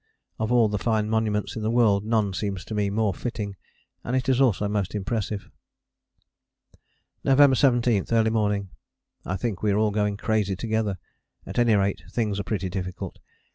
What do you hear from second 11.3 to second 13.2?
at any rate things are pretty difficult.